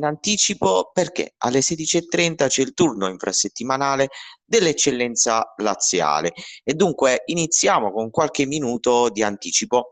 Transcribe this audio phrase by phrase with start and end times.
[0.00, 4.08] in anticipo perché alle 16.30 c'è il turno infrasettimanale
[4.42, 6.32] dell'eccellenza laziale
[6.64, 9.90] e dunque iniziamo con qualche minuto di anticipo.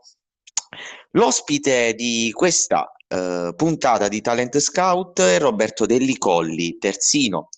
[1.11, 7.49] L'ospite di questa eh, puntata di Talent Scout è Roberto Delli Colli, terzino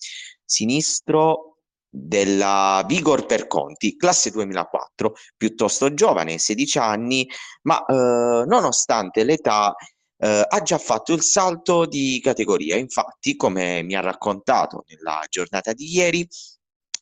[0.45, 1.51] sinistro
[1.93, 7.27] della Vigor per Conti, classe 2004, piuttosto giovane, 16 anni,
[7.63, 9.75] ma eh, nonostante l'età
[10.21, 12.75] eh, ha già fatto il salto di categoria.
[12.77, 16.27] Infatti, come mi ha raccontato nella giornata di ieri,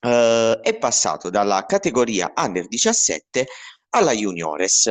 [0.02, 3.48] eh, è passato dalla categoria Under 17
[3.90, 4.90] alla Juniores.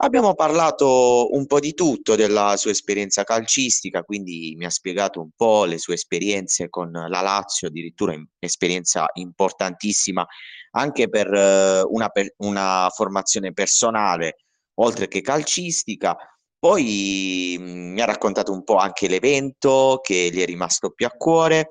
[0.00, 5.30] Abbiamo parlato un po' di tutto, della sua esperienza calcistica, quindi mi ha spiegato un
[5.36, 10.24] po' le sue esperienze con la Lazio, addirittura esperienza importantissima
[10.70, 16.16] anche per uh, una, per una formazione personale, oltre che calcistica.
[16.60, 21.10] Poi mm, mi ha raccontato un po' anche l'evento che gli è rimasto più a
[21.10, 21.68] cuore,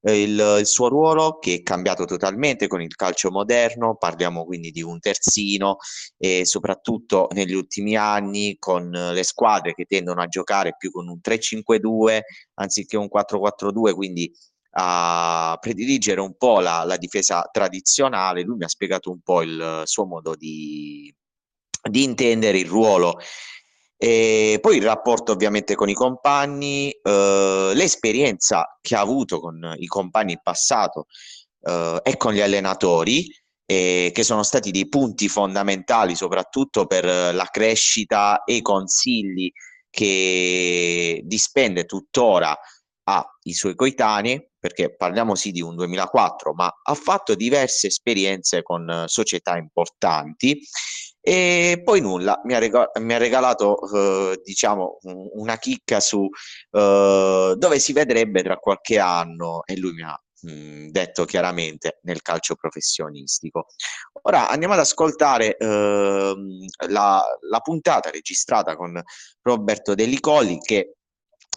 [0.00, 4.70] eh, il, il, suo ruolo che è cambiato totalmente con il calcio moderno, parliamo quindi
[4.70, 5.76] di un terzino
[6.16, 11.18] e soprattutto negli ultimi anni con le squadre che tendono a giocare più con un
[11.22, 12.20] 3-5-2
[12.54, 14.32] anziché un 4-4-2, quindi
[14.72, 18.42] a prediligere un po' la, la difesa tradizionale.
[18.42, 21.12] Lui mi ha spiegato un po' il suo modo di,
[21.90, 23.18] di intendere il ruolo
[24.02, 29.86] e poi il rapporto ovviamente con i compagni, eh, l'esperienza che ha avuto con i
[29.86, 31.04] compagni in passato
[31.60, 33.30] eh, e con gli allenatori,
[33.66, 39.52] eh, che sono stati dei punti fondamentali soprattutto per la crescita e i consigli
[39.90, 42.58] che dispende tuttora
[43.04, 49.04] ai suoi coetanei, perché parliamo sì di un 2004, ma ha fatto diverse esperienze con
[49.08, 50.58] società importanti
[51.20, 54.98] e poi nulla, mi ha, rega- mi ha regalato eh, diciamo
[55.34, 56.26] una chicca su
[56.70, 62.22] eh, dove si vedrebbe tra qualche anno e lui mi ha mh, detto chiaramente nel
[62.22, 63.66] calcio professionistico.
[64.22, 66.34] Ora andiamo ad ascoltare eh,
[66.88, 69.00] la, la, puntata registrata con
[69.42, 70.94] Roberto Delicoli che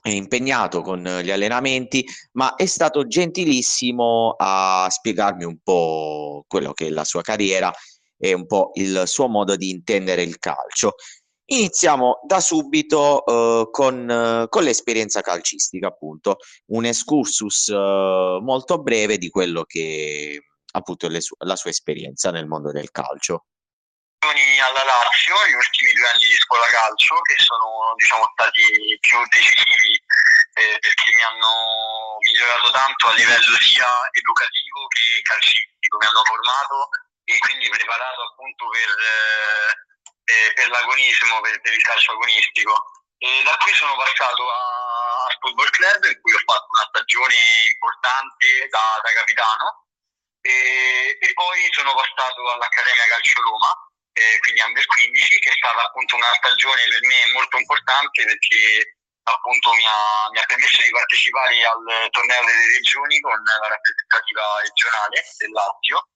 [0.01, 6.87] è impegnato con gli allenamenti, ma è stato gentilissimo a spiegarmi un po' quello che
[6.87, 7.71] è la sua carriera
[8.17, 10.95] e un po' il suo modo di intendere il calcio.
[11.45, 16.37] Iniziamo da subito uh, con, uh, con, l'esperienza calcistica, appunto,
[16.67, 20.41] un excursus uh, molto breve di quello che
[20.71, 23.45] appunto su- la sua esperienza nel mondo del calcio.
[24.23, 29.99] Alla Lazio, gli ultimi due anni di scuola calcio, che sono diciamo, stati più decisivi
[30.55, 36.87] eh, perché mi hanno migliorato tanto a livello sia educativo che calcistico, mi hanno formato
[37.25, 39.71] e quindi preparato appunto per, eh,
[40.33, 42.73] eh, per l'agonismo, per, per, il calcio agonistico.
[43.17, 47.35] E da qui sono passato a, al Football Club in cui ho fatto una stagione
[47.71, 49.87] importante da, da capitano
[50.41, 53.71] e, e, poi sono passato all'Accademia Calcio Roma,
[54.11, 58.99] eh, quindi Under 15, che è stata appunto una stagione per me molto importante perché
[59.23, 64.59] appunto mi ha, mi ha permesso di partecipare al torneo delle regioni con la rappresentativa
[64.59, 66.07] regionale del Lazio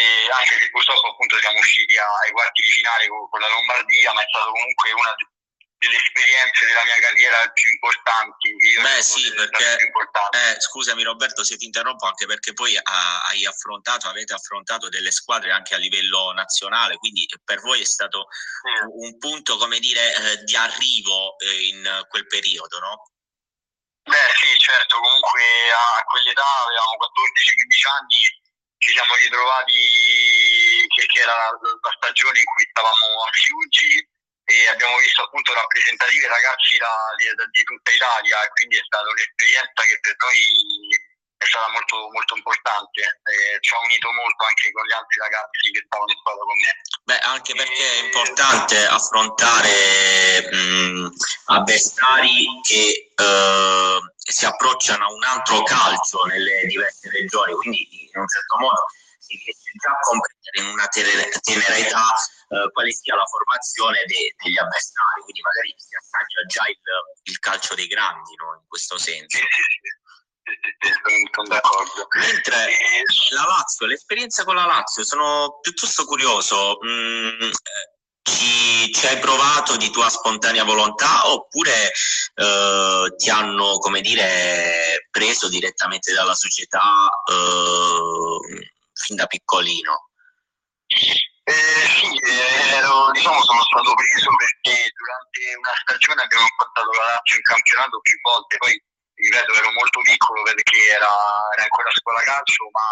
[0.00, 4.12] e anche se purtroppo appunto siamo usciti ai quarti di finale con, con, la Lombardia,
[4.14, 5.14] ma è stato comunque una
[5.80, 8.54] delle esperienze della mia carriera più importanti.
[8.82, 14.08] Beh sì, perché eh, scusami Roberto se ti interrompo anche perché poi ha, hai affrontato,
[14.08, 19.06] avete affrontato delle squadre anche a livello nazionale, quindi per voi è stato sì.
[19.06, 23.04] un punto come dire eh, di arrivo eh, in quel periodo, no?
[24.02, 28.39] Beh sì, certo, comunque a quell'età avevamo 14-15 anni
[28.80, 29.76] ci siamo ritrovati
[30.88, 34.00] che, che era la, la, stagione in cui stavamo a Fiuggi
[34.44, 39.04] e abbiamo visto appunto rappresentative ragazzi da, di, di, tutta Italia e quindi è stata
[39.04, 40.40] un'esperienza che per noi
[41.40, 45.70] è stata molto, molto importante, eh, ci ha unito molto anche con gli altri ragazzi
[45.72, 46.72] che stavano in squadra con me.
[47.04, 51.08] Beh, anche perché è importante affrontare mh,
[51.52, 58.28] avversari che uh, si approcciano a un altro calcio nelle diverse regioni, quindi in un
[58.28, 58.84] certo modo
[59.18, 62.04] si riesce già a comprendere in una tenera età
[62.48, 66.78] uh, quale sia la formazione de- degli avversari, quindi magari si assaggia già il,
[67.22, 68.58] il calcio dei grandi no?
[68.60, 69.38] in questo senso.
[71.32, 72.08] Sono d'accordo.
[72.18, 72.76] Mentre
[73.30, 76.78] la Lazio, l'esperienza con la Lazio, sono piuttosto curioso.
[76.84, 77.50] Mm,
[78.30, 81.90] ci, ci, hai provato di tua spontanea volontà oppure
[82.34, 86.80] eh, ti hanno, come dire, preso direttamente dalla società
[87.26, 90.10] eh, fin da piccolino?
[90.86, 97.18] Eh, sì, eh, ero, diciamo, sono stato preso perché durante una stagione abbiamo portato la
[97.18, 98.82] Lazio in campionato più volte, poi
[99.14, 101.10] ripeto, ero molto piccolo perché era,
[101.54, 102.86] era ancora a scuola calcio, ma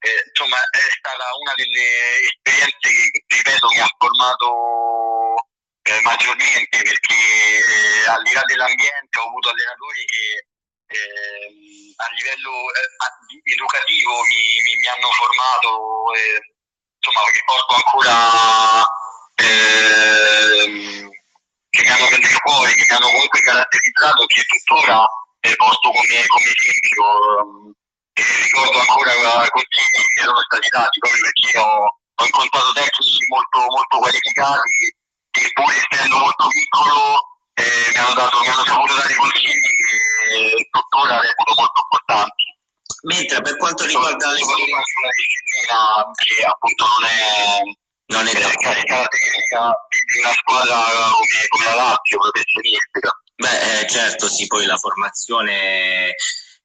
[0.00, 5.48] eh, insomma è stata una delle esperienze che, ripeto, mi ha formato
[5.82, 10.46] eh, maggiormente perché eh, al di là dell'ambiente ho avuto allenatori che
[10.96, 15.68] ehm, a livello eh, educativo mi, mi, mi, hanno formato,
[16.96, 18.16] insomma, che porto ancora,
[19.36, 21.10] ehm,
[21.68, 25.04] che mi hanno preso fuori, che mi hanno comunque caratterizzato, che tuttora
[25.56, 27.74] porto come, come esempio
[28.12, 29.12] e ricordo ancora
[29.50, 34.94] consigli che mi sono stati dati proprio perché ho, ho incontrato tecnici molto, molto qualificati
[35.30, 40.68] che pur essendo molto piccolo eh, mi, hanno dato, mi hanno saputo dare consigli che
[40.70, 42.44] tuttora reputo molto importanti.
[43.02, 44.56] Mentre per quanto riguarda le una
[45.16, 47.62] disciplina che appunto non è,
[48.12, 53.10] non è eh, caratteristica di una squadra come, come la Lazio, professionistica.
[53.36, 56.14] Beh, eh, certo, sì, poi la formazione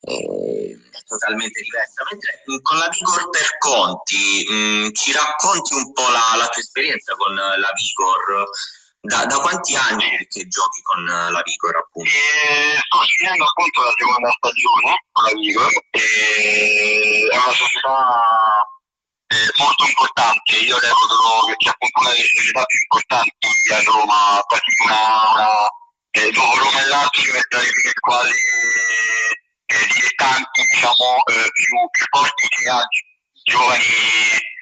[0.06, 2.04] eh, totalmente diversa.
[2.10, 7.16] Mentre con la Vigor per Conti, mh, ci racconti un po' la, la, tua esperienza
[7.16, 8.50] con la Vigor?
[9.06, 12.10] Da, da, quanti anni che giochi con la Vigor appunto?
[12.10, 18.26] E sto finendo appunto la seconda stagione con la Vigor e è una società
[19.28, 24.42] eh, molto importante, io reputo che è appunto una delle società più importanti a Roma,
[24.48, 25.02] quasi una,
[25.34, 25.50] una
[26.16, 28.34] eh, dopo Roma e è tra le squadre
[29.76, 32.82] eh, dilettanti diciamo, eh, più, più, forti che ha
[33.44, 33.84] giovani,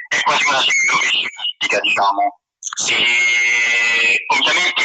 [0.09, 2.39] è quasi una semiprofessionistica diciamo.
[2.89, 4.83] E, ovviamente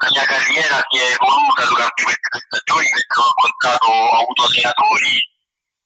[0.00, 4.44] la mia carriera si è evoluta durante queste tre stagioni perché ho incontrato, ho avuto
[4.44, 5.14] allenatori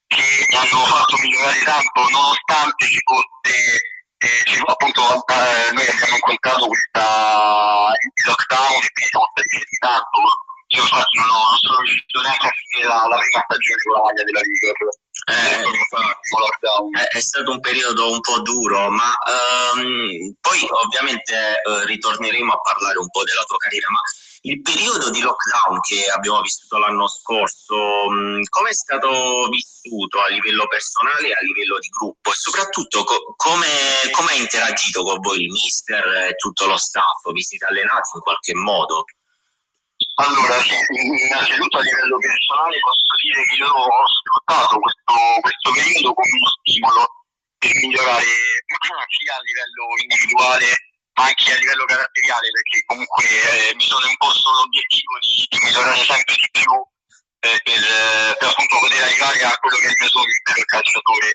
[0.07, 3.83] che mi hanno fatto migliorare tanto nonostante ci fosse
[4.25, 10.21] eh, appunto eh, noi abbiamo incontrato questa il lockdown e quindi siamo stati fermi tanto
[10.75, 13.93] io infatti non, ho, non sono riuscito neanche a finire la, la prima stagione con
[13.95, 15.03] la maglia della Vigor.
[15.25, 15.63] Eh,
[16.99, 19.17] è, è, stato un periodo un po' duro, ma
[19.75, 24.01] um, poi ovviamente uh, ritorneremo a parlare un po' della tua carriera, ma
[24.43, 30.29] il periodo di lockdown che abbiamo vissuto l'anno scorso, um, come è stato vissuto a
[30.29, 35.21] livello personale e a livello di gruppo e soprattutto co- come, come ha interagito con
[35.21, 37.31] voi il mister e tutto lo staff?
[37.33, 39.05] Vi siete allenati in qualche modo?
[40.15, 46.15] Allora, sì, innanzitutto a livello personale posso dire che io ho sfruttato questo, questo periodo
[46.15, 47.03] come uno stimolo
[47.59, 50.71] per migliorare sia a livello individuale
[51.15, 56.05] ma anche a livello caratteriale perché comunque eh, mi sono imposto l'obiettivo di, di migliorare
[56.05, 56.75] sempre di più
[57.45, 57.83] eh, per,
[58.39, 61.29] per, appunto poter arrivare a quello che è il mio sogno, il calciatore.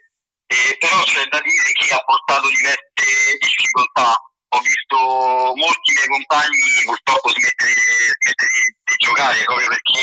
[0.48, 4.18] Eh, però c'è da dire che ha portato diverse difficoltà
[4.50, 4.98] ho visto
[5.56, 10.02] molti miei compagni purtroppo smettere, smettere di, di, giocare proprio perché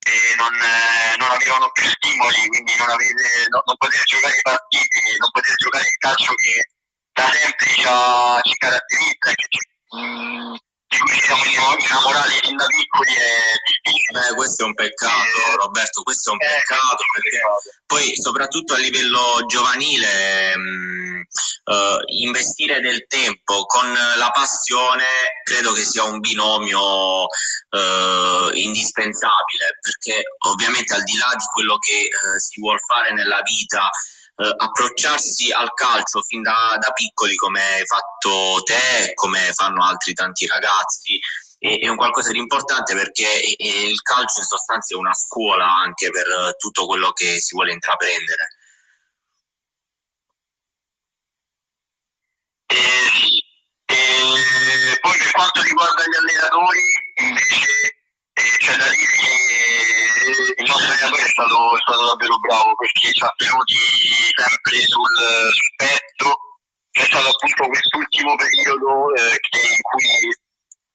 [0.00, 4.42] eh, non, eh, non, avevano più stimoli, quindi non, avete, no, non poter giocare i
[4.42, 6.68] partiti, non poter giocare il calcio che
[7.12, 9.60] da sempre ci, ci caratterizza che ci,
[9.90, 10.54] mh, mm,
[10.90, 11.44] di cui ci siamo
[11.78, 14.28] innamorati fin da piccoli è difficile.
[14.28, 17.40] Eh, questo è un peccato, eh, Roberto, questo è un eh, peccato perché
[17.86, 21.22] poi soprattutto a livello giovanile mh,
[21.64, 25.04] uh, investire del tempo con la passione
[25.44, 32.08] credo che sia un binomio uh, indispensabile perché ovviamente al di là di quello che
[32.10, 33.88] uh, si vuole fare nella vita
[34.40, 40.14] eh, approcciarsi al calcio fin da, da, piccoli come hai fatto te, come fanno altri
[40.14, 41.20] tanti ragazzi,
[41.58, 43.28] è, un qualcosa di importante perché
[43.58, 48.56] il calcio in sostanza è una scuola anche per tutto quello che si vuole intraprendere.
[52.66, 53.38] Eh, sì.
[53.86, 56.80] eh, poi per quanto riguarda gli allenatori,
[57.16, 57.99] invece
[58.40, 63.12] eh, c'è da dire che il nostro allenatore è stato, è stato davvero bravo perché
[63.12, 63.76] ci ha tenuti
[64.34, 66.38] sempre sul, sul petto.
[66.90, 70.34] C'è stato appunto quest'ultimo periodo eh, in cui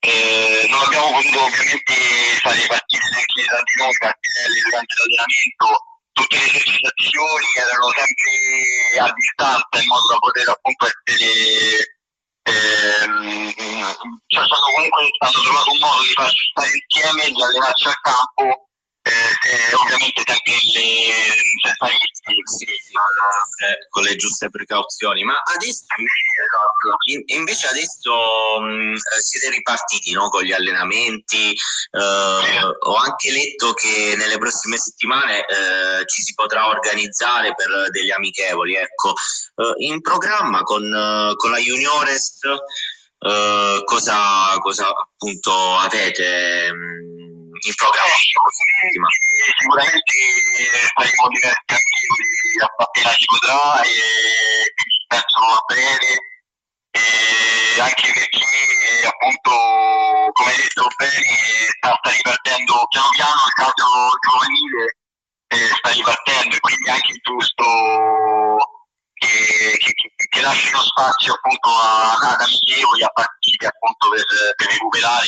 [0.06, 1.94] eh, non abbiamo potuto ovviamente
[2.42, 5.68] fare partite neanche da di noi, partite durante l'allenamento,
[6.12, 11.96] tutte le esercitazioni erano sempre a distanza in modo da poter appunto essere
[12.44, 13.45] ehm,
[14.28, 18.66] cioè sono comunque hanno trovato un modo di farci stare insieme, di allenarci al campo,
[19.06, 21.14] eh, ovviamente sempre le,
[23.90, 25.24] con le giuste precauzioni.
[25.24, 25.84] Ma adesso
[27.10, 31.52] in, invece adesso mh, siete ripartiti no, con gli allenamenti.
[31.52, 38.12] Eh, ho anche letto che nelle prossime settimane eh, ci si potrà organizzare per degli
[38.12, 38.76] amichevoli.
[38.76, 39.14] Ecco,
[39.56, 42.48] eh, in programma con, con la Juniorest
[43.26, 48.14] uh, cosa, cosa, appunto avete mh, in programma?
[49.58, 50.14] Sicuramente
[50.94, 52.26] faremo diversi articoli
[52.78, 54.74] appena si potrà e
[55.08, 56.14] penso a breve
[56.92, 59.52] e anche perché appunto
[60.32, 61.36] come hai detto bene
[61.76, 63.86] sta, sta ripartendo piano piano il calcio
[64.24, 64.98] giovanile
[65.48, 67.66] eh, sta ripartendo e quindi anche giusto
[69.14, 74.26] che, che, che lasciano spazio appunto a, ad amichevoli, a partite appunto per,
[74.56, 75.28] per recuperare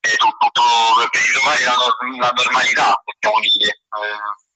[0.00, 0.62] eh, tutto,
[1.10, 1.76] per ritrovare la,
[2.18, 3.68] la normalità, possiamo dire.
[3.68, 4.48] Eh.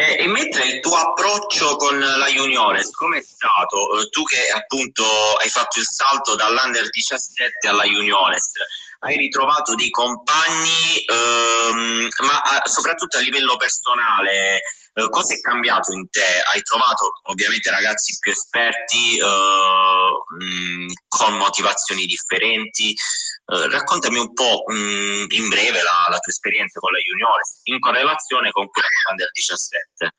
[0.00, 4.00] E, e, mentre il tuo approccio con la Juniores, come è stato?
[4.00, 5.04] Eh, tu che appunto
[5.38, 8.52] hai fatto il salto dall'Under 17 alla Juniores,
[9.00, 14.62] hai ritrovato dei compagni, ehm, ma a, soprattutto a livello personale,
[15.00, 16.42] eh, cosa è cambiato in te?
[16.52, 22.92] Hai trovato ovviamente ragazzi più esperti, eh, mh, con motivazioni differenti.
[22.92, 27.78] Eh, raccontami un po' mh, in breve la, la, tua esperienza con la juniores in
[27.78, 30.14] correlazione con quella dell'Under 17.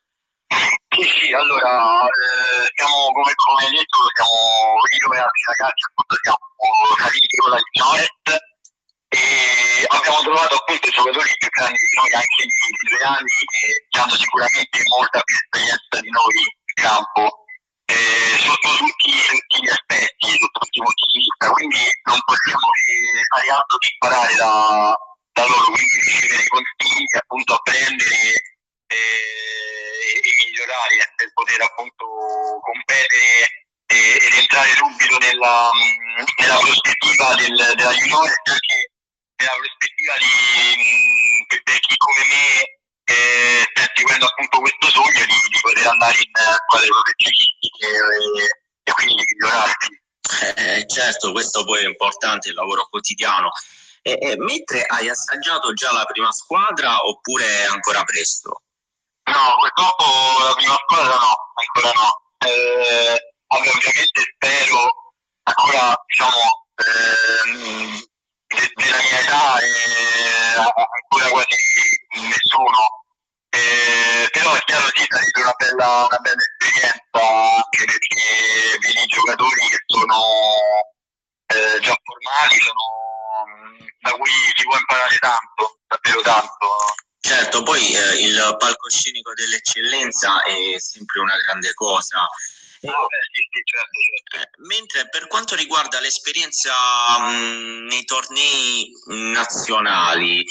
[0.91, 6.15] Sì, sì, allora, eh, siamo, come, come hai detto, siamo io e altri ragazzi, appunto,
[6.21, 6.37] siamo
[6.99, 8.11] saliti con la juniores
[9.11, 14.15] e abbiamo trovato appunto giocatori più grandi di noi anche di due anni che hanno
[14.15, 17.43] sicuramente molta più esperienza di noi in campo.
[17.91, 22.67] Eh, sotto tutti, tutti, gli aspetti, sotto tutti i punti di vista, quindi non possiamo
[22.71, 22.87] che
[23.27, 24.95] fare altro che imparare da,
[25.33, 28.31] da loro, quindi ricevere consigli, appunto apprendere
[28.87, 32.07] eh, e migliorare per poter appunto
[32.63, 35.69] competere ed entrare subito nella,
[36.39, 38.80] nella prospettiva del, della juniore anche
[39.51, 45.39] nella prospettiva di, per, per, chi come me eh, sta seguendo appunto questo sogno di,
[45.51, 48.43] di poter andare in squadre professionistiche e,
[48.83, 49.99] e quindi di migliorarsi.
[50.55, 53.51] Eh, certo, questo poi è importante, il lavoro quotidiano.
[54.01, 58.63] E, e, mentre hai assaggiato già la prima squadra oppure ancora presto?
[59.25, 60.03] No, purtroppo
[60.43, 62.21] la prima squadra no, ancora no.
[62.39, 68.10] Eh, ovviamente spero ancora diciamo eh,
[68.75, 71.55] della mia età e ancora quasi
[72.11, 73.05] nessuno.
[73.53, 79.67] Eh, però è chiaro sì, sarebbe una bella, una bella esperienza anche perché vedi giocatori
[79.67, 80.15] che sono
[81.47, 82.81] eh, già formati, sono,
[83.99, 86.67] da cui si può imparare tanto, davvero tanto.
[87.19, 92.27] Certo, poi eh, il palcoscenico dell'eccellenza è sempre una grande cosa
[92.81, 94.37] Certo, certo.
[94.37, 96.73] Eh, mentre per quanto riguarda l'esperienza
[97.19, 100.43] mh, nei tornei nazionali,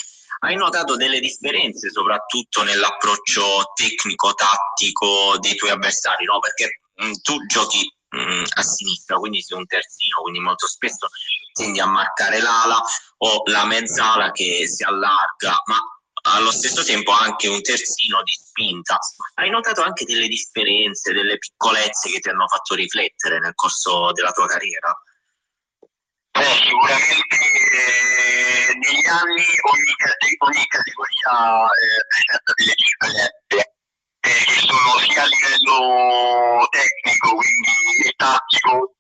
[0.43, 6.39] hai notato delle differenze soprattutto nell'approccio tecnico-tattico dei tuoi avversari, no?
[6.39, 11.09] Perché mh, tu giochi mh, a sinistra, quindi sei un terzino, quindi molto spesso
[11.53, 12.81] tendi a marcare l'ala
[13.19, 15.79] o la mezzala che si allarga, ma
[16.33, 18.99] allo stesso tempo anche un terzino di spinta.
[19.35, 24.33] Hai notato anche delle differenze, delle piccolezze che ti hanno fatto riflettere nel corso della
[24.33, 24.95] tua carriera?
[26.33, 29.95] Beh, sicuramente eh, negli anni ogni,
[30.39, 33.75] ogni categoria eh, presenta delle differenze
[34.21, 38.95] eh, che sono sia a livello tecnico, quindi tattico,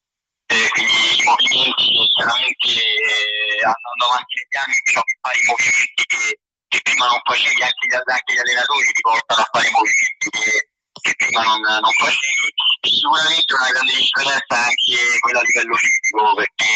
[0.46, 4.74] eh, quindi i movimenti che chiaramente eh, andando avanti negli anni
[5.20, 9.42] fare i movimenti che che prima non facevi, anche gli, anche gli allenatori ti portano
[9.42, 10.70] a fare movimenti che,
[11.02, 12.46] che prima non, non facevi.
[12.80, 16.70] E sicuramente una grande differenza anche quella a livello fisico, perché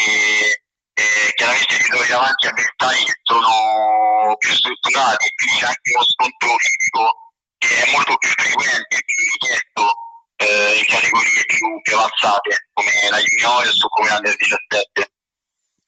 [0.95, 6.55] eh, chiaramente ti trovi davanti a avversari che sono più strutturati quindi anche uno scontro
[6.55, 7.03] fisico
[7.57, 9.93] che è molto più frequente e più richiesto
[10.37, 15.14] eh, in categorie più, più avanzate come la juniores o come l'under 17.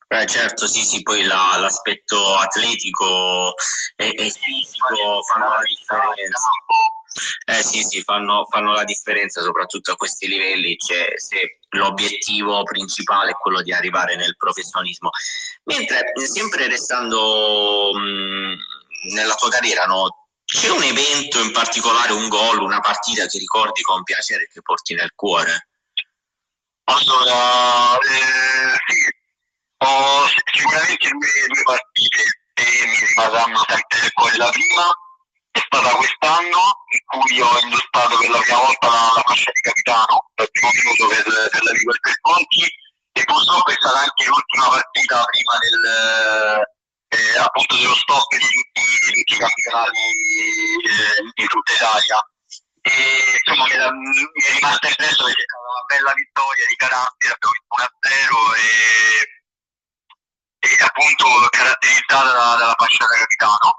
[0.07, 3.53] Beh, certo, sì, sì, poi la, l'aspetto atletico
[3.97, 6.49] e, e, fisico fanno la differenza.
[7.45, 13.31] Eh sì, sì, fanno, fanno, la differenza soprattutto a questi livelli, cioè, se l'obiettivo principale
[13.31, 15.09] è quello di arrivare nel professionismo.
[15.63, 22.61] Mentre, sempre restando mh, nella tua carriera, no, c'è un evento in particolare, un gol,
[22.61, 25.67] una partita che ricordi con piacere e che porti nel cuore?
[26.85, 29.17] Allora, eh, sì,
[29.77, 34.37] ho sicuramente due, due partite che mi rimarranno sempre cuore.
[34.37, 34.85] La prima
[35.51, 39.61] è stata quest'anno in cui ho indossato per la prima volta la, la fascia di
[39.61, 42.65] capitano, dal primo minuto per, per la del Conti
[43.17, 45.83] e purtroppo è stata anche l'ultima partita prima del,
[47.09, 50.05] eh, appunto dello stop di tutti, di tutti i campionati
[50.85, 52.17] eh, in tutta Italia.
[52.81, 57.33] E insomma mi, mi è rimasta impresso perché è stata una bella vittoria di carattere,
[57.33, 59.36] abbiamo vinto 1-0 e
[60.75, 63.75] e appunto caratterizzata da, dalla fascia da capitano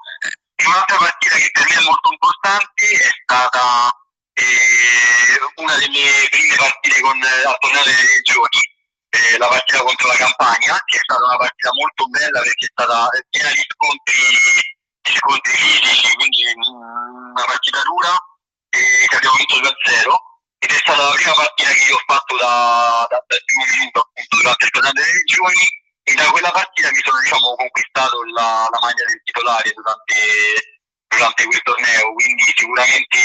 [0.66, 3.92] un'altra partita che per me è molto importante è stata
[4.34, 8.60] eh, una delle mie prime partite con, al torneo delle regioni,
[9.10, 12.70] eh, la partita contro la Campania, che è stata una partita molto bella perché è
[12.70, 14.22] stata piena di scontri,
[15.02, 18.14] di scontri fisici, quindi mm, una partita dura
[18.70, 20.26] eh, che abbiamo vinto 2-0
[20.60, 23.98] ed è stata la prima partita che io ho fatto da, da, dal primo minuto
[24.00, 25.66] appunto durante il torneo delle regioni
[26.08, 31.44] e da quella partita mi sono diciamo, conquistato la, la maglia del titolare durante, durante
[31.44, 33.18] quel torneo, quindi sicuramente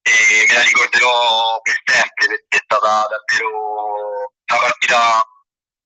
[0.00, 5.22] eh, me la ricorderò per sempre perché è stata davvero una partita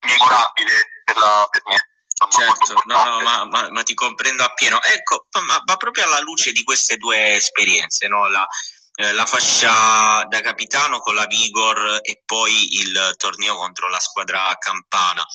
[0.06, 1.90] memorabile per, la, per me.
[2.30, 4.80] Certo, no, no, ma, ma, ma, ti comprendo appieno.
[4.80, 8.28] Ecco, ma, ma, proprio alla luce di queste due esperienze, no?
[8.28, 8.46] la,
[8.94, 14.54] eh, la fascia da capitano con la Vigor e poi il torneo contro la squadra
[14.58, 15.26] campana.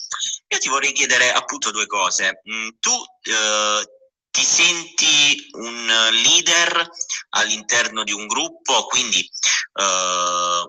[0.47, 2.41] Io ti vorrei chiedere appunto due cose.
[2.49, 2.91] Mm, tu
[3.23, 3.91] eh,
[4.29, 6.87] ti senti un leader
[7.29, 10.63] all'interno di un gruppo, quindi eh,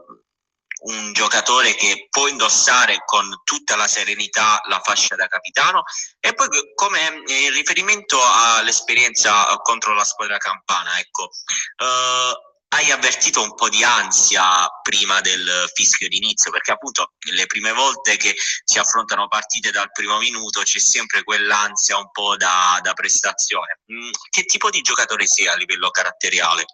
[0.81, 5.83] un giocatore che può indossare con tutta la serenità la fascia da capitano
[6.21, 11.31] e poi come in riferimento all'esperienza contro la squadra campana, ecco,
[11.79, 12.33] eh,
[12.71, 18.17] hai avvertito un po' di ansia prima del fischio d'inizio, perché appunto le prime volte
[18.17, 18.35] che
[18.65, 23.81] si affrontano partite dal primo minuto c'è sempre quell'ansia un po' da, da prestazione.
[23.93, 26.65] Mm, che tipo di giocatore sei a livello caratteriale?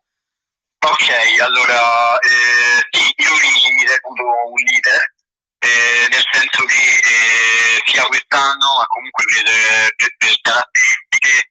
[0.84, 2.82] Ok, allora eh,
[3.16, 5.14] io mi, mi reputo un leader,
[5.60, 11.43] eh, nel senso che eh, sia quest'anno, ma comunque per, per, per caratteristiche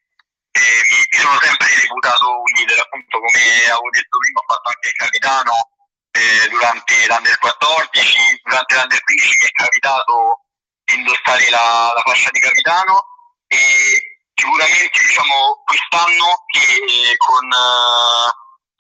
[1.24, 3.40] sono sempre reputato un leader, appunto come
[3.72, 5.56] avevo detto prima, ho fatto anche il capitano
[6.12, 10.16] eh, durante l'Under 14, durante l'Under 15 mi è capitato
[10.84, 13.08] di indossare la, la fascia di capitano
[13.48, 17.48] e sicuramente diciamo quest'anno che eh, con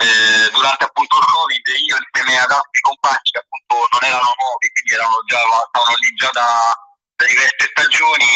[0.03, 4.67] eh, durante appunto il Covid io insieme ad altri compagni che appunto non erano nuovi,
[4.75, 5.39] quindi erano già,
[5.71, 6.75] stavano lì già da,
[7.15, 8.32] da diverse stagioni,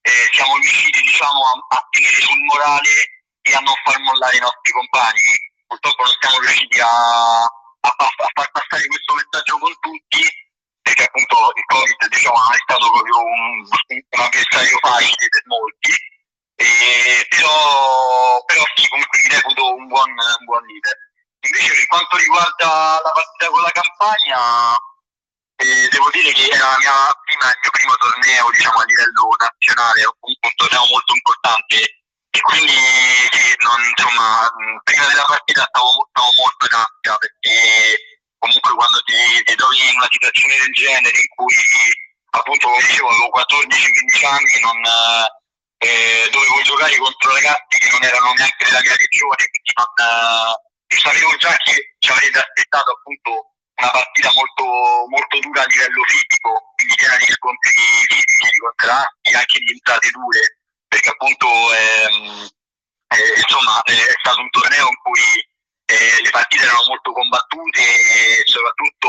[0.00, 4.40] eh, siamo riusciti diciamo, a, a, tenere sul morale e a non far mollare i
[4.40, 5.48] nostri compagni.
[5.66, 10.48] Purtroppo non siamo riusciti a, a, a far passare questo messaggio con tutti
[10.90, 15.92] perché appunto il Covid diciamo, è stato proprio un, un avversario facile per molti,
[16.56, 20.96] e, però, però sì, comunque mi reputo un buon, un buon leader.
[21.40, 24.40] Invece per quanto riguarda la partita con la campagna,
[25.56, 30.04] e devo dire che era mia, prima, il mio primo torneo diciamo, a livello nazionale,
[30.04, 31.99] un, un torneo molto importante
[32.30, 34.48] e quindi sì, non, insomma,
[34.84, 37.56] prima della partita stavo, stavo molto in ansia perché
[38.38, 41.54] comunque quando ti, ti, trovi in una situazione del genere in cui
[42.30, 44.78] appunto come dicevo avevo 14-15 anni non,
[45.78, 50.98] eh, dovevo giocare contro ragazzi che non erano neanche della mia regione quindi non, eh,
[51.02, 54.64] sapevo già che ci avrebbe aspettato appunto una partita molto,
[55.08, 60.10] molto dura a livello fisico, quindi piena di scontri fisici, di contrasti, anche di entrate
[60.10, 60.59] dure,
[60.90, 62.48] perché appunto ehm,
[63.06, 65.22] eh, insomma è stato un torneo in cui
[65.86, 69.08] eh, le partite erano molto combattute e soprattutto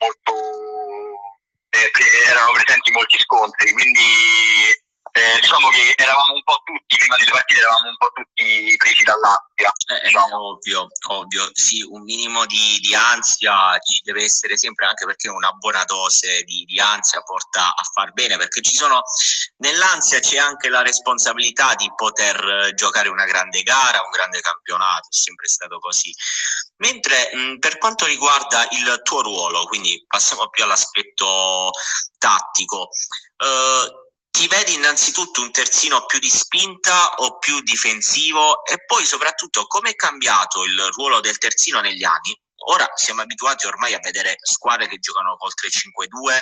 [0.00, 0.32] molto,
[1.68, 1.90] eh,
[2.28, 4.00] erano presenti molti scontri, quindi
[5.16, 9.04] eh, diciamo che eravamo un po' tutti, prima delle partite eravamo un po' tutti presi
[9.04, 9.70] dall'ansia.
[9.86, 10.48] Eh, diciamo.
[10.48, 15.52] Ovvio, ovvio, sì, un minimo di, di, ansia ci deve essere sempre, anche perché una
[15.52, 19.02] buona dose di, di, ansia porta a far bene, perché ci sono,
[19.58, 25.14] nell'ansia c'è anche la responsabilità di poter giocare una grande gara, un grande campionato, è
[25.14, 26.12] sempre stato così.
[26.78, 31.70] Mentre mh, per quanto riguarda il tuo ruolo, quindi passiamo più all'aspetto
[32.18, 32.88] tattico,
[33.36, 34.02] eh,
[34.34, 39.90] ti vedi innanzitutto un terzino più di spinta o più difensivo e poi soprattutto come
[39.90, 42.36] è cambiato il ruolo del terzino negli anni?
[42.66, 46.40] Ora siamo abituati ormai a vedere squadre che giocano col 3-5-2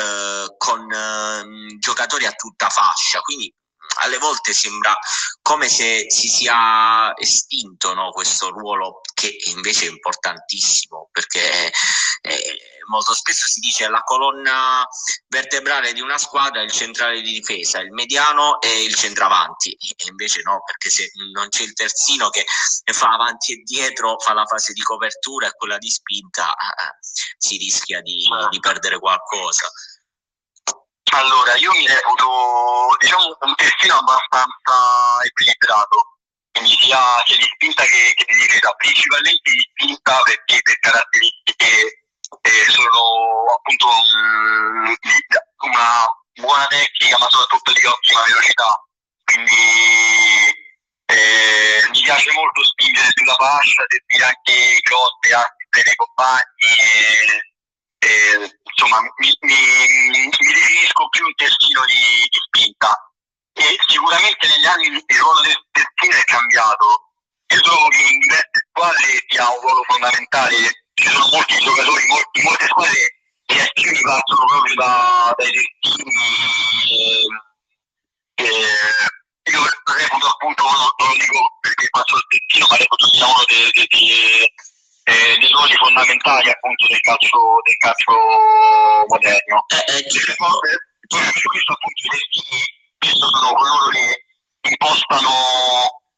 [0.00, 3.54] eh, con eh, giocatori a tutta fascia, quindi
[4.02, 4.96] alle volte sembra
[5.42, 11.72] come se si sia estinto no, questo ruolo che invece è importantissimo perché
[12.22, 14.86] eh, molto spesso si dice la colonna
[15.28, 20.08] vertebrale di una squadra è il centrale di difesa, il mediano e il centravanti e
[20.08, 22.44] invece no perché se non c'è il terzino che
[22.92, 26.96] fa avanti e dietro, fa la fase di copertura e quella di spinta eh,
[27.36, 29.70] si rischia di, di perdere qualcosa.
[31.14, 36.18] Allora, io mi reputo, diciamo, un terzino abbastanza equilibrato,
[36.50, 42.06] quindi sia, sia di spinta che, che di difesa, principalmente di spinta perché per caratteristiche
[42.40, 44.94] eh, sono appunto um,
[45.68, 46.06] una
[46.40, 48.80] buona tecnica ma soprattutto di ottima velocità,
[49.24, 50.60] quindi
[51.12, 56.72] Eh, mi piace molto spingere sulla fascia, servire anche crotte, anche per i compagni.
[56.80, 57.51] E,
[58.02, 59.54] e, insomma, mi, mi,
[60.10, 62.90] mi, definisco più un terzino di, di, spinta.
[63.54, 67.12] E sicuramente negli anni il ruolo del terzino è cambiato.
[67.54, 70.56] Io trovo che in diverse squadre sia un ruolo fondamentale.
[70.94, 76.14] Ci sono molti giocatori, molti, molte squadre gli terzini partono proprio da, dai terzini.
[78.34, 83.44] Eh, io reputo appunto, non lo dico perché faccio il terzino, ma reputo sia uno
[83.46, 84.52] dei, dei, dei,
[85.04, 88.12] eh, dei ruoli fondamentali appunto del calcio, del calcio
[89.08, 89.64] moderno.
[89.68, 92.60] Eh, eh, su questo appunto i terzini
[92.96, 95.30] spesso sono coloro che impostano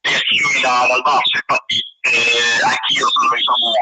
[0.01, 3.73] le azioni da, dal basso, infatti eh, anch'io sono diciamo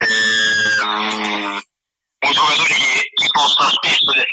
[0.00, 1.68] eh,
[2.20, 4.26] un giocatore che imposta spesso le,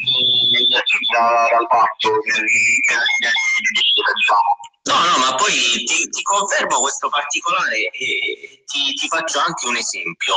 [0.67, 3.31] le azioni da, dal basso nella linea
[3.63, 4.51] di difesa diciamo.
[4.87, 5.51] No, no, ma poi
[5.83, 10.35] ti, ti confermo questo particolare e ti, ti, faccio anche un esempio.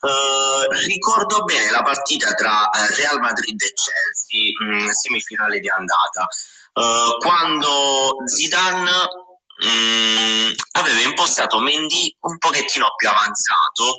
[0.00, 5.68] Uh, ricordo bene la partita tra eh, Real Madrid e Chelsea, mh, mm, semifinale di
[5.68, 6.28] andata,
[6.74, 13.96] uh, quando Zidane mh, mm, aveva impostato Mendy un pochettino più avanzato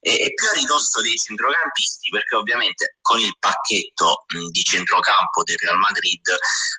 [0.00, 5.42] e, e, più a ridosso dei centrocampisti perché ovviamente con il pacchetto mh, di centrocampo
[5.42, 6.22] del Real Madrid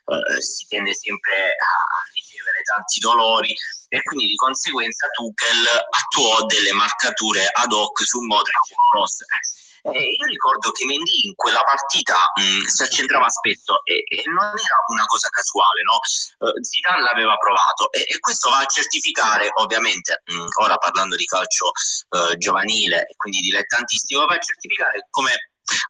[0.05, 1.99] uh, si tende sempre a
[2.49, 3.55] ricevere tanti dolori
[3.88, 9.17] e quindi di conseguenza Tuchel attuò delle marcature ad hoc su Modric e Cross
[9.81, 14.43] eh, io ricordo che Mendy in quella partita mh, si accentrava spesso e, e, non
[14.43, 15.99] era una cosa casuale, no?
[16.39, 21.23] Uh, Zidane l'aveva provato e, e, questo va a certificare, ovviamente, mh, ora parlando di
[21.23, 21.71] calcio
[22.09, 25.31] uh, giovanile e quindi dilettantistico, va a certificare come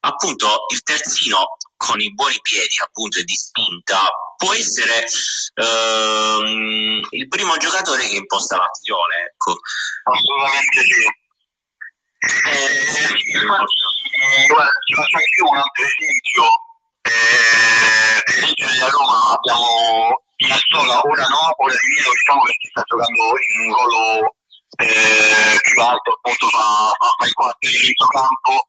[0.01, 5.05] appunto il terzino con i buoni piedi appunto e di spinta può essere
[5.55, 6.43] uh,
[7.11, 9.55] il primo giocatore che imposta l'azione ecco.
[10.03, 11.07] assolutamente sì
[14.19, 16.43] eh, guarda, ti faccio anche un altro esempio.
[17.01, 22.83] Eh, per esempio nella Roma abbiamo Pinazzola, ora no, ora di meno diciamo che sta
[22.83, 24.35] giocando in un ruolo
[24.77, 28.67] eh, più alto, appunto fa, fa il 4 di centrocampo,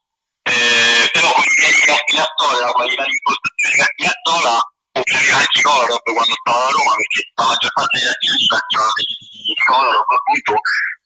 [0.51, 4.55] eh, però con i piedi che ha Pinazzola, la qualità di impostazione Pinazzola,
[4.91, 8.93] può piacere anche Kolarov quando stava a Roma, perché la maggior parte azioni si facevano
[8.95, 10.53] di Kolarov, appunto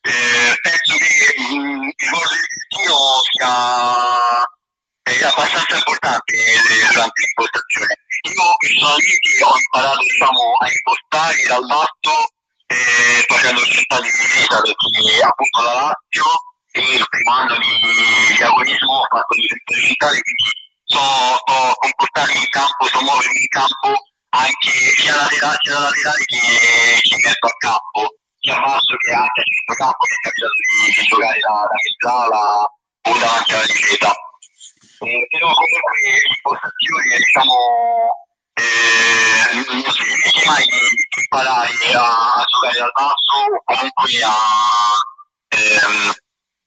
[0.04, 2.96] eh, penso che mh, mm, il ruolo del destino
[3.28, 3.52] sia
[5.04, 6.33] è abbastanza importante
[6.88, 7.92] durante l'impostazione.
[8.24, 12.14] Io personalmente ho imparato diciamo, a impostare dal basso
[12.66, 16.24] eh, facendo scelta di difesa perché appunto la Lazio
[16.80, 20.50] il primo anno di, agonismo ho fatto difesa digitale quindi
[20.84, 20.98] so,
[21.46, 23.90] so comportarmi in campo, so muovermi in campo
[24.34, 26.40] anche sia laterale, sia laterale che,
[27.02, 28.00] che in al campo
[28.40, 32.42] sia basso che anche a centrocampo che è capitato di, di giocare da, da mezzala
[33.06, 34.10] o davanti alla difesa.
[35.04, 37.56] Eh, però comunque l'impostazione diciamo
[38.54, 44.22] eh, non si finisce mai di, di imparare a, a, giocare dal basso o comunque
[44.22, 44.34] a,
[45.48, 46.12] ehm,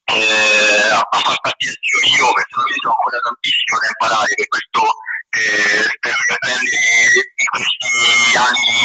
[0.08, 2.16] eh, a, a far partire azioni.
[2.16, 4.82] Io personalmente ho ancora tantissimo da imparare per questo
[5.28, 6.80] eh, spero di apprendere
[7.36, 8.80] in questi anni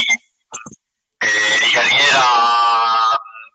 [1.23, 2.25] eh, di carriera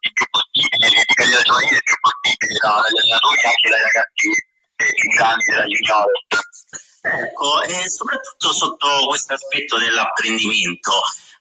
[0.00, 4.28] il più possibile, di carriera giovanile il più possibile dagli allenatori anche dai ragazzi
[4.76, 6.06] eh, più grandi della junior.
[7.00, 10.92] Ecco, e soprattutto sotto questo aspetto dell'apprendimento,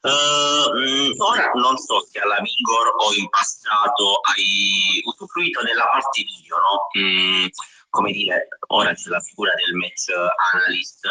[0.07, 6.55] Uh, ora non so se alla Vigor o in passato hai usufruito della parte video,
[6.59, 6.87] no?
[6.97, 7.47] Mm,
[7.89, 10.07] come dire, ora c'è la figura del match
[10.53, 11.03] analyst,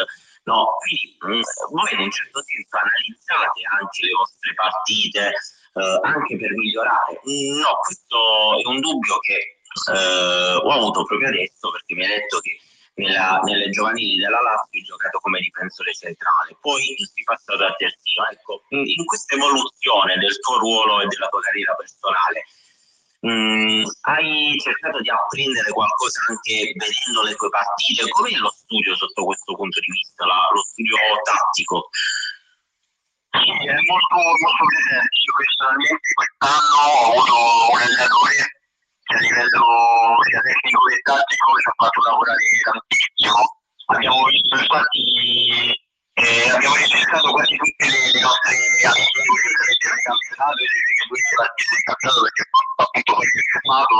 [0.45, 0.73] no?
[0.81, 5.31] Quindi mm, voi in un certo senso analizzate anche le vostre partite,
[5.73, 7.21] uh, anche per migliorare.
[7.21, 8.17] Mm, no, questo
[8.57, 9.61] è un dubbio che
[9.93, 12.57] uh, ho avuto proprio adesso perché mi ha detto che
[12.97, 18.25] nella, nelle giovanili della Lazio giocato come difensore centrale, poi sei passato a terzino.
[18.31, 22.45] Ecco, in questa evoluzione del tuo ruolo e della tua carriera personale,
[23.25, 28.09] mm, hai cercato di apprendere qualcosa anche vedendo le tue partite?
[28.09, 31.89] Com'è lo studio sotto questo punto di vista, la, lo studio tattico?
[33.37, 35.13] Sì, è molto, molto presente.
[35.21, 37.33] Io personalmente quest'anno ho avuto
[37.69, 38.57] un allenatore
[39.07, 39.65] che a livello
[40.27, 43.39] sia tecnico che tattico ci ha fatto lavorare tantissimo.
[43.87, 45.03] Abbiamo visto infatti
[46.17, 51.71] eh, abbiamo registrato quasi tutte le, le nostre amichevoli del campionato e le due partite
[51.71, 52.41] del campionato perché
[52.75, 53.97] appunto poi è fermato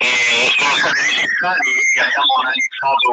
[0.00, 3.10] eh, sono state registrate e abbiamo analizzato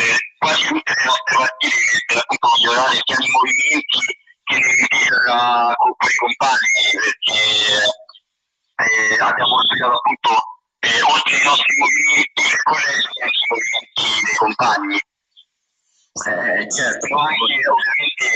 [0.00, 4.00] eh, quasi tutte le nostre partite per appunto migliorare sia i movimenti
[4.46, 7.36] che nella con i compagni perché
[8.76, 10.32] valorizzano appunto
[10.80, 14.98] eh, oltre i nostri movimenti corretti anche i movimenti dei compagni.
[16.16, 17.16] Eh, certo.
[17.16, 18.26] Anche ovviamente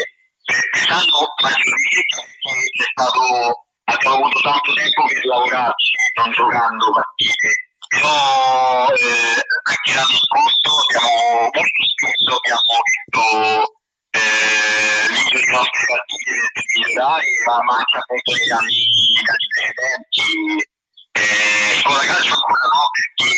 [0.70, 2.04] pesando maggiormente
[2.42, 7.48] perché stato, abbiamo avuto tanto tempo per lavorarci, non giocando partite.
[7.90, 13.79] Però eh, anche l'anno scorso abbiamo molto spesso abbiamo visto
[14.10, 16.30] eh, di nostre partite
[16.74, 17.26] migliorare,
[17.64, 20.68] ma anche appunto negli anni, precedenti.
[21.12, 23.30] Eh, sulla calcio ancora no, perché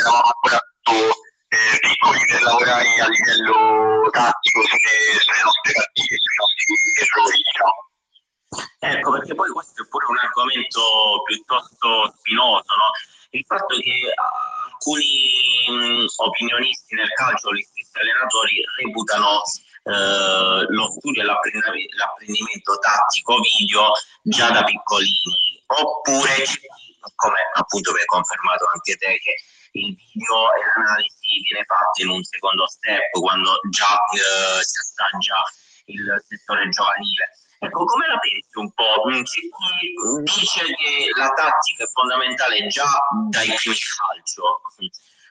[0.00, 6.36] eravamo ancora tutto eh, piccoli per lavorare a livello tattico sulle, sulle nostre partite, sui
[6.40, 6.64] nostri
[7.04, 7.80] errori, diciamo.
[8.80, 10.80] Ecco, perché poi questo è pure un argomento
[11.24, 12.90] piuttosto spinoso, no?
[13.30, 15.20] Il fatto che alcuni
[15.68, 19.42] mh, opinionisti nel calcio, gli stessi allenatori, reputano
[19.88, 26.44] eh, lo studio e l'apprendimento tattico video già da piccolini, oppure
[27.14, 29.34] come appunto vi hai confermato anche te che
[29.72, 35.36] il video e l'analisi viene fatto in un secondo step quando già eh, si assaggia
[35.86, 37.32] il settore giovanile.
[37.60, 39.08] Ecco, come la pensi un po'?
[39.08, 42.86] Mm, c'è chi dice che la tattica è fondamentale già
[43.30, 44.60] dai primi calcio,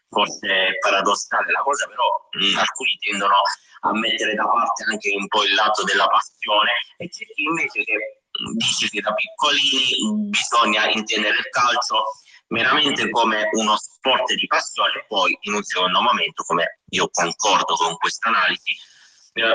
[0.09, 3.35] forse è paradossale la cosa, però mh, mm, alcuni tendono
[3.81, 7.83] a mettere da parte anche un po' il lato della passione e c'è chi invece
[7.83, 12.03] che mm, dice che da piccolini bisogna intendere il calcio
[12.47, 17.75] meramente come uno sport di passione e poi in un secondo momento, come io concordo
[17.75, 18.75] con questa analisi,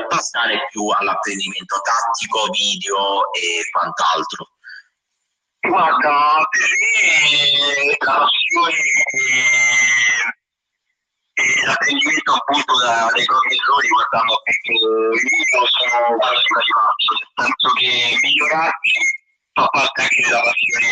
[0.08, 4.48] passare più all'apprendimento tattico, video e quant'altro.
[5.60, 8.74] Guarda, per me la passione
[11.64, 16.70] l'apprendimento appunto da, dai propri errori guardando appunto il video sono quasi quasi
[17.12, 18.98] nel senso che migliorarsi
[19.52, 20.86] fa parte anche della passione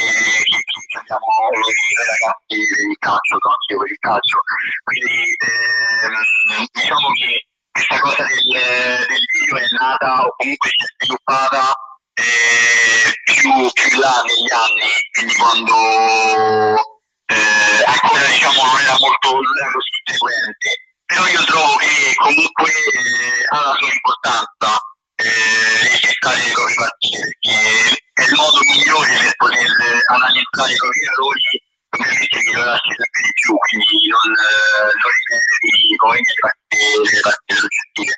[0.90, 3.50] che abbiamo noi, ragazzi del calcio, no?
[3.50, 4.38] anche per il calcio.
[4.84, 10.86] Quindi ehm, diciamo che questa cosa del, del, video è nata o comunque si è
[10.98, 11.72] sviluppata
[12.14, 16.89] eh, più, più là negli anni, quindi quando
[17.30, 20.68] eh, ancora diciamo non era molto così frequente.
[21.06, 24.70] Però io trovo che comunque eh, ha la sua importanza
[25.16, 27.54] eh, registrare le proprie partite perché
[28.14, 29.70] è il modo migliore per poter
[30.06, 36.18] analizzare i propri errori ovviamente migliorarsi sempre di più, quindi non, eh, non ripetere poi
[36.22, 38.14] le partite, le partite successive.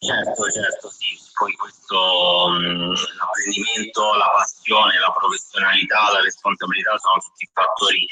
[0.00, 1.29] Certo, certo, sì.
[1.40, 8.06] Poi questo mh, l'apprendimento, la passione, la professionalità, la responsabilità sono tutti fattori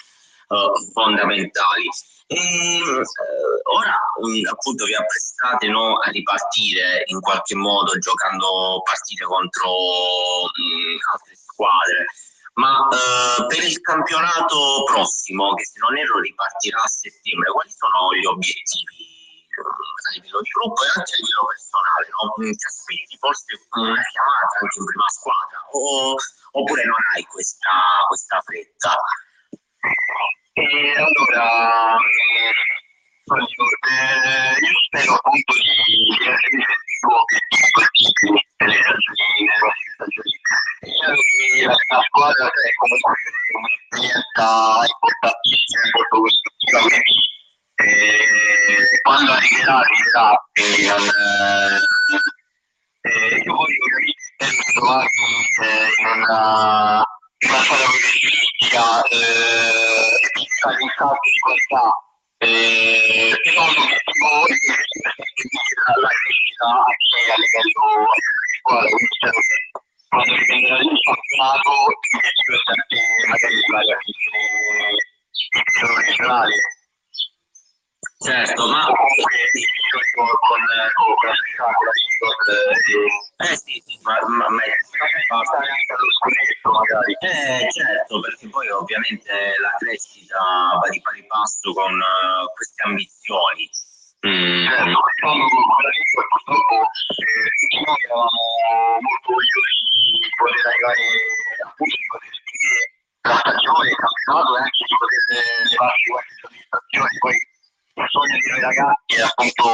[0.49, 1.91] uh, fondamentali.
[2.25, 3.05] E, uh,
[3.69, 10.97] ora um, appunto vi apprestate no, a ripartire in qualche modo giocando partite contro um,
[11.13, 12.07] altre squadre,
[12.55, 18.15] ma uh, per il campionato prossimo, che se non erro ripartirà a settembre, quali sono
[18.15, 18.98] gli obiettivi
[19.59, 22.07] a livello di gruppo e anche a livello personale?
[22.15, 22.23] No?
[22.39, 26.15] Ti aspetti forse una chiamata anche in prima squadra o,
[26.59, 27.75] oppure non hai questa,
[28.09, 28.95] questa fretta?
[30.59, 32.53] E allora, eh,
[34.59, 38.81] io spero appunto di raggiungere più obiettivi possibili nelle
[39.39, 40.35] nelle prossime stagioni.
[41.59, 43.13] Io la, la squadra è comunque
[43.55, 44.47] un'esperienza
[44.89, 47.38] importantissima, molto costruttiva, quindi
[47.79, 51.03] eh, quando arriverà, arriverà, quindi non,
[53.01, 57.03] eh, io voglio ovviamente trovarmi eh, in una
[57.39, 61.87] una squadra professionistica eh, e di qualità
[62.39, 65.47] eh, però l'obiettivo è sempre
[66.03, 68.11] la crescita anche a livello
[68.43, 69.17] di squadra quindi
[70.09, 71.71] quando riprenderà il campionato
[72.11, 72.99] l'obiettivo è sempre
[73.31, 74.43] magari arrivare a vincere
[75.39, 76.59] il regionale
[78.19, 79.39] certo ma comunque
[80.15, 82.37] con, con, la società con la Igor
[83.39, 89.75] eh sì sì ma, ma, ma allo scudetto magari eh, certo, perché poi ovviamente la
[89.79, 90.39] crescita
[90.81, 93.71] va di pari passo con uh, queste ambizioni.
[94.27, 94.67] Mm.
[94.67, 98.43] Certo, quest'anno con la lingua purtroppo eh, noi eravamo
[98.99, 101.07] molto orgogliosi di poter arrivare
[101.63, 101.98] appunto
[108.61, 109.65] ragazzi è appunto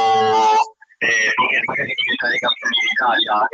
[0.99, 1.33] eh,
[1.65, 3.47] magari diventare campioni d'Italia.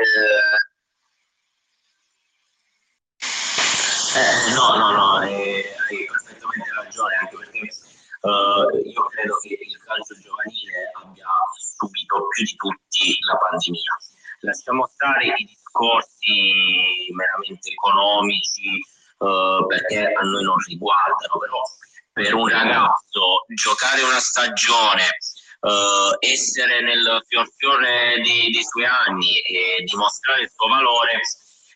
[4.11, 9.79] Eh, no, no, no, eh, hai perfettamente ragione, anche perché eh, io credo che il
[9.85, 13.97] calcio giovanile abbia subito più di tutti la pandemia.
[14.41, 21.61] Lasciamo stare i discorsi meramente economici, eh, perché a noi non riguardano, però
[22.11, 25.07] per un ragazzo giocare una stagione,
[25.61, 31.21] eh, essere nel fior fiore dei, dei suoi anni e dimostrare il suo valore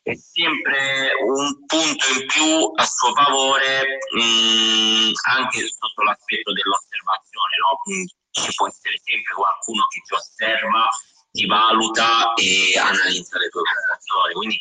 [0.05, 7.53] è sempre un punto in più a suo favore mh, mm, anche sotto l'aspetto dell'osservazione.
[7.57, 7.71] No?
[7.89, 10.89] Mm, ci può essere sempre qualcuno che ti osserva,
[11.31, 14.33] ti valuta e analizza le tue prestazioni.
[14.33, 14.59] Quindi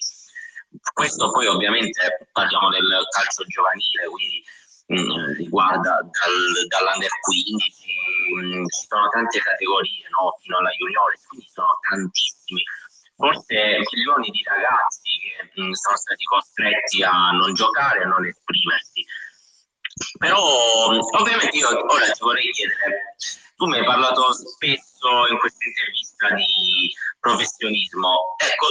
[0.94, 4.42] questo poi ovviamente parliamo del calcio giovanile, quindi
[4.92, 6.36] mm, riguarda dal,
[6.68, 7.84] dall'under 15,
[8.34, 10.36] mh, ci sono tante categorie no?
[10.40, 12.62] fino alla juniore, quindi sono tantissimi
[13.16, 19.04] forse milioni di ragazzi che mh, sono stati costretti a non giocare, a non esprimersi.
[20.18, 20.38] Però
[20.90, 23.14] ovviamente io ora ti vorrei chiedere,
[23.56, 28.66] tu mi hai parlato spesso in questa intervista di professionismo, ecco,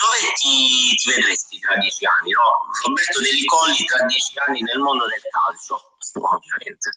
[0.00, 2.32] dove ti, ti vedresti tra dieci anni?
[2.32, 2.64] No?
[2.88, 5.76] Roberto Deli Colli tra dieci anni nel mondo del calcio,
[6.16, 6.88] ovviamente.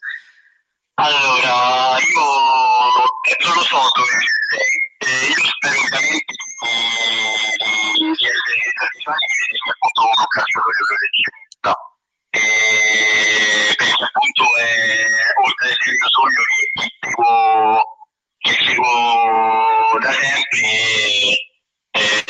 [0.96, 2.24] Allora, io
[3.44, 4.14] non lo so dove
[5.04, 6.34] eh, io spero ovviamente
[7.92, 11.72] di essere tradizionali di vedere appunto un calciatore professionista
[12.30, 15.06] eh, perché appunto è
[15.44, 17.84] oltre essere il mio sogno che seguo,
[18.38, 21.52] che seguo da sempre
[21.94, 22.24] eh,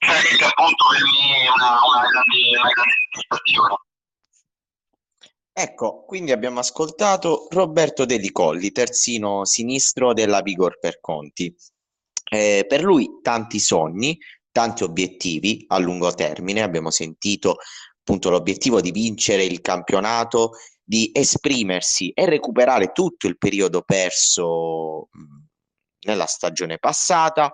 [0.00, 3.74] sarebbe appunto per me una, una grande, una grande soddisfazione.
[5.52, 11.54] Ecco, quindi abbiamo ascoltato Roberto De Colli, terzino sinistro della Vigor per Conti.
[12.28, 14.18] Eh, per lui tanti sogni,
[14.50, 17.58] tanti obiettivi a lungo termine, abbiamo sentito
[18.00, 25.10] appunto l'obiettivo di vincere il campionato, di esprimersi e recuperare tutto il periodo perso
[26.06, 27.52] nella stagione passata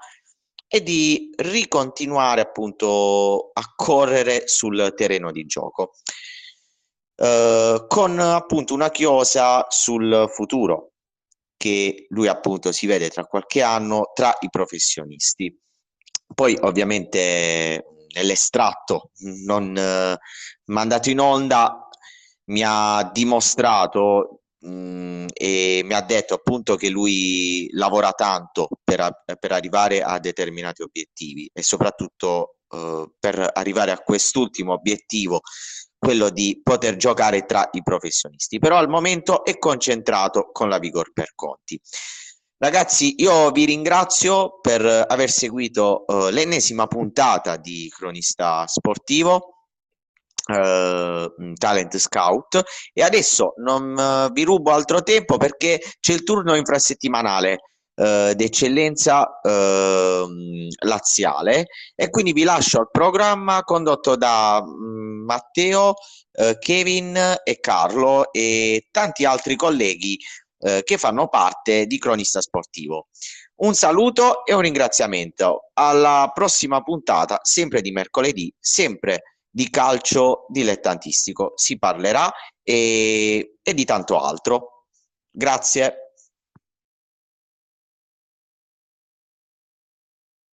[0.66, 5.92] e di ricontinuare appunto a correre sul terreno di gioco.
[7.18, 10.92] Eh, con appunto una chiosa sul futuro
[11.56, 15.54] che lui appunto si vede tra qualche anno tra i professionisti.
[16.34, 19.12] Poi ovviamente nell'estratto
[19.44, 20.16] non uh,
[20.72, 21.88] mandato in onda
[22.46, 29.22] mi ha dimostrato mh, mm, e mi ha detto appunto che lui lavora tanto per,
[29.38, 35.40] per arrivare a determinati obiettivi e soprattutto uh, per arrivare a quest'ultimo obiettivo
[35.98, 41.12] quello di poter giocare tra i professionisti, però al momento è concentrato con la Vigor
[41.12, 41.80] per Conti.
[42.58, 49.66] Ragazzi, io vi ringrazio per aver seguito uh, l'ennesima puntata di Cronista Sportivo,
[50.46, 52.62] uh, Talent Scout,
[52.94, 57.58] e adesso non uh, vi rubo altro tempo perché c'è il turno infrasettimanale
[57.96, 60.26] eh, d'eccellenza eh,
[60.84, 65.94] laziale e quindi vi lascio al programma condotto da mm, Matteo,
[66.32, 70.18] eh, Kevin e Carlo e tanti altri colleghi
[70.58, 73.08] eh, che fanno parte di Cronista Sportivo.
[73.56, 75.70] Un saluto e un ringraziamento.
[75.72, 81.52] Alla prossima puntata, sempre di mercoledì, sempre di calcio dilettantistico.
[81.54, 82.30] Si parlerà
[82.62, 84.88] e, e di tanto altro.
[85.30, 86.05] Grazie.